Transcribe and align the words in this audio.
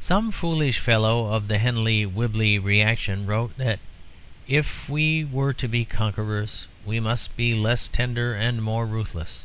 Some 0.00 0.32
foolish 0.32 0.78
fellow 0.78 1.26
of 1.26 1.46
the 1.48 1.58
Henley 1.58 2.06
Whibley 2.06 2.58
reaction 2.58 3.26
wrote 3.26 3.58
that 3.58 3.78
if 4.48 4.88
we 4.88 5.22
were 5.22 5.52
to 5.52 5.68
be 5.68 5.84
conquerors 5.84 6.66
we 6.86 6.98
must 6.98 7.36
be 7.36 7.52
less 7.54 7.86
tender 7.86 8.32
and 8.34 8.62
more 8.62 8.86
ruthless. 8.86 9.44